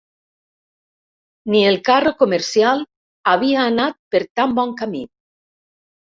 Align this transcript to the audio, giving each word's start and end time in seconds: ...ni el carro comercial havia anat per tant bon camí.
...ni 1.51 1.59
el 1.71 1.75
carro 1.89 2.13
comercial 2.21 2.81
havia 3.33 3.65
anat 3.73 3.97
per 4.15 4.23
tant 4.41 4.55
bon 4.61 4.73
camí. 4.81 5.03